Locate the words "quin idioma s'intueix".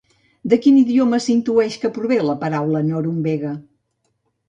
0.63-1.77